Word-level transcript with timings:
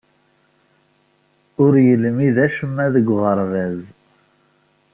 Ur 1.63 1.73
yelmid 1.87 2.37
acemma 2.45 2.85
deg 2.95 3.07
uɣerbaz. 3.15 3.79